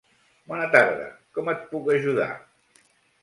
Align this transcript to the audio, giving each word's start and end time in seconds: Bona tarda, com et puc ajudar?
Bona 0.51 0.69
tarda, 0.75 1.03
com 1.37 1.51
et 1.53 1.61
puc 1.73 1.91
ajudar? 1.97 2.31